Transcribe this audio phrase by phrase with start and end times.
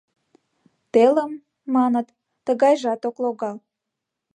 [0.93, 1.33] Телым,
[1.75, 2.07] маныт,
[2.45, 3.57] тыгайжат ок логал.